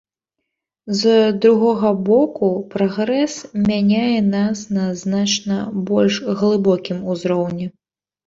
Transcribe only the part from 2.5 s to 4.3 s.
прагрэс мяняе